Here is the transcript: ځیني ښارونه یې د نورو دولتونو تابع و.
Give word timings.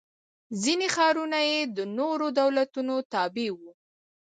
ځیني 0.61 0.87
ښارونه 0.95 1.39
یې 1.49 1.59
د 1.75 1.79
نورو 1.97 2.27
دولتونو 2.39 2.95
تابع 3.13 3.49
و. 3.57 3.59